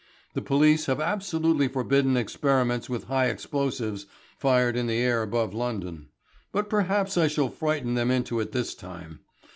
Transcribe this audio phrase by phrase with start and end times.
[0.33, 6.07] The police have absolutely forbidden experiments with high explosives, fired in the air above London.
[6.51, 9.19] But perhaps I shall frighten them into it this time.